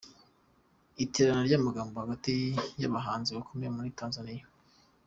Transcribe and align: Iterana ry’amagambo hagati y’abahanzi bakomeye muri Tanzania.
Iterana 1.03 1.41
ry’amagambo 1.47 1.95
hagati 2.03 2.31
y’abahanzi 2.81 3.29
bakomeye 3.37 3.69
muri 3.75 3.89
Tanzania. 3.99 4.45